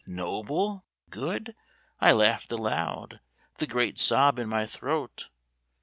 "Noble? 0.07 0.83
Good?" 1.11 1.55
I 1.99 2.11
laughed 2.13 2.51
aloud, 2.51 3.19
the 3.59 3.67
great 3.67 3.99
sob 3.99 4.39
in 4.39 4.49
my 4.49 4.65
throat. 4.65 5.29